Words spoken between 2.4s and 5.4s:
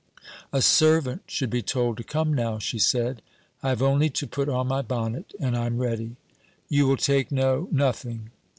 she said. 'I have only to put on my bonnet